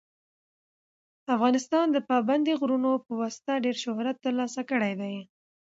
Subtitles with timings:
[1.35, 5.15] افغانستان د پابندي غرونو په واسطه ډېر شهرت ترلاسه کړی دی.